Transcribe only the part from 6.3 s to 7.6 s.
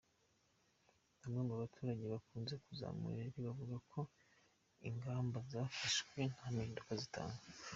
nta mpinduka zitanga.